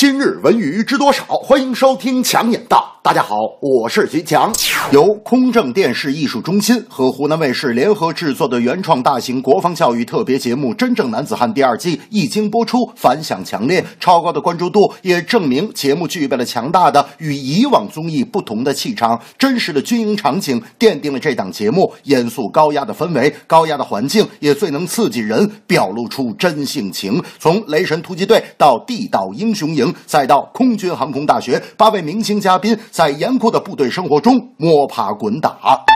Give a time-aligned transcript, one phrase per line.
[0.00, 1.24] 今日文娱知多少？
[1.24, 3.00] 欢迎收听强眼道。
[3.02, 4.52] 大家好，我是徐强。
[4.92, 19.20] 由空政电视艺术中心和湖南卫视联合制作的原创大型国防教育特别节目《真正男子汉》第二季一经播出，反响强烈，超高的关注度也证明节目具备了强大的与以往综艺不同的气场。
[19.36, 27.20] 真实的军营场景奠定了这档节目严肃高压的氛围，高压的环境也最能刺激人，表露出真性情。
[27.40, 29.87] 从雷神突击队到地道英雄营。
[30.06, 35.87] 再到空军航空大学，八位明星嘉宾在严酷的部队生活中摸爬滚打。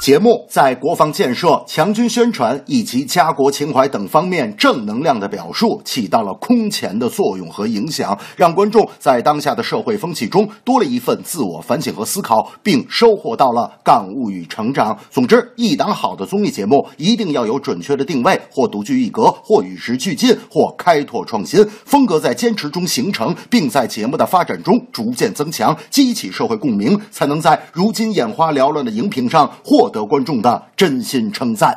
[0.00, 14.96] 节目在国防建设、强军宣传以及家国情怀等方面正能量的表述，起到了空前的作用和影响，让观众在当下的社会风气中多了一份自我反省和思考，并收获到了感悟与成长。
[15.10, 29.87] 总之，一档好的综艺节目一定要有准确的定位，或独具一格，或与时俱进，或开拓创新，风格在坚持中形成，并在节目的发展中逐渐增强，激起社会共鸣，才能在如今眼花缭乱的荧屏上获。
[29.88, 31.76] 得观众的真心称赞。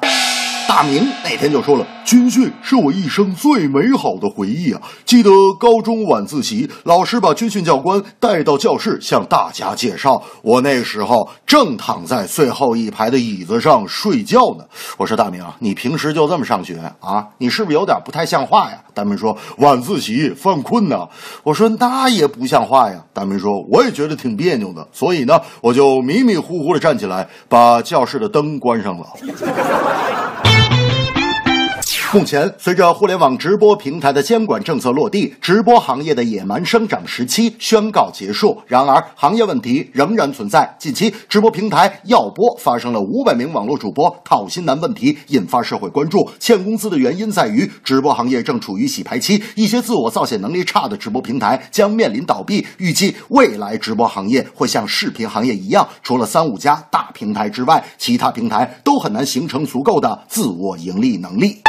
[0.67, 4.81] 大明那天就说了：“军训是我一生最美好的回忆啊！
[5.05, 10.23] 记得高中晚自习，老师把军训教官带到教室，向大家介绍。
[10.41, 14.63] 我那时候正躺在最后一排的椅子上睡觉呢。
[14.97, 17.27] 我说：大明啊，你平时就这么上学啊？
[17.37, 18.77] 你是不是有点不太像话呀？
[18.93, 21.05] 大明说：晚自习犯困呢。
[21.43, 23.03] 我说：那也不像话呀。
[23.13, 29.05] 大明说：我也觉得挺别扭的，所以呢，我就迷迷糊糊的站起来，把教室的灯关上了。”
[32.13, 38.61] 目前，随着互联网直播平台的监管政策落地，直播行业的野蛮生长时期宣告结束。
[38.67, 40.75] 然而，行业问题仍然存在。
[40.77, 46.29] 近期，直播平台耀播发生了五百名网络主播讨薪难问题，引发社会关注。
[46.37, 52.67] 欠工资的原因在于直播行业正处于洗牌期，一些自我造血能力差的直播平台将面临倒闭。
[52.77, 61.61] 预计未来直播行业会像视频行业一样，除了三五家大平台之外，其他平台都很难形成足够的自我盈利能力。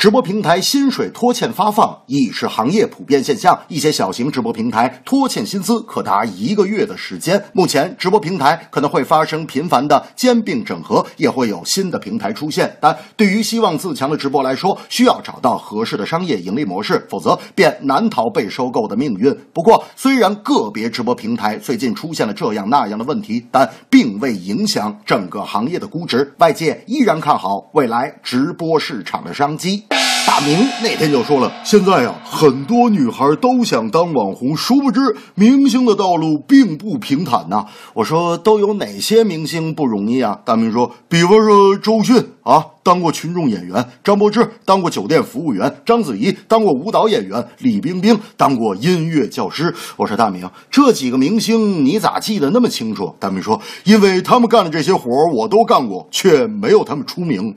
[0.00, 7.44] 直播平台薪水拖欠发放已是行业普遍现象，一些小型直播平台拖欠薪资可达一个月的时间。
[7.52, 12.74] 目前，直播平台可能会发生频繁的兼并整合，也会有新的平台出现。
[12.80, 19.30] 但对于希望自强的直播来说，需要找到合适的商业盈利模式，否则便难逃被收购的命运。
[19.52, 26.32] 不过，虽然个别直播平台最近出现了这样那样的问题，但并未影响整个行业的估值。
[26.38, 29.84] 外界依然看好未来直播市场的商机。
[30.26, 35.00] 大明那天就说了，现在呀，很多女孩都想当网红，殊不知
[35.34, 37.66] 明星的道路并不平坦呐。
[37.94, 40.38] 我说都有哪些明星不容易啊？
[40.44, 42.64] 大明说，比方说周迅啊。
[42.82, 49.72] 当过群众演员，张柏芝当过酒店服务员，章子怡当过舞蹈演员，李冰冰当过音乐教师。
[49.96, 53.14] 我说大明，这几个明星你咋记得那么清楚？
[53.20, 57.54] 大明说，因为他们干的这些活我都干过，却没有他们出名。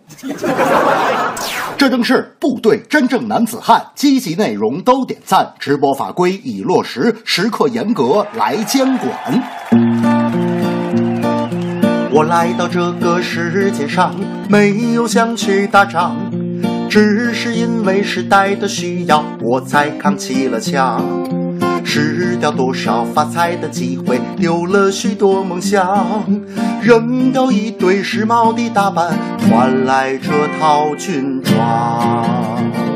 [1.78, 9.12] 这正是部队真正男子汉，积极内容都点赞，直播法规已落实，时刻严格来监管。
[12.12, 14.16] 我来到这个世界上，
[14.48, 16.16] 没有想去打仗，
[16.90, 21.43] 只是因为时代的需要，我才扛起了枪。
[21.94, 26.26] 失掉多少发财的机会，丢了许多梦想，
[26.82, 29.16] 扔掉一堆时髦的打扮，
[29.48, 32.93] 换来这套军装。